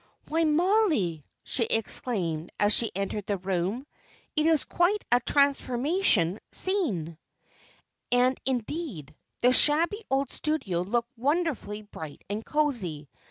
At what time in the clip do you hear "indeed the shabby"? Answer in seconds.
8.43-10.03